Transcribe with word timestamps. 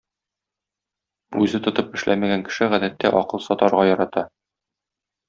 Үзе 1.43 1.61
тотып 1.67 1.93
эшләмәгән 1.99 2.45
кеше 2.47 2.71
гадәттә 2.75 3.13
акыл 3.21 3.45
сатарга 3.49 3.85
ярата. 3.93 4.25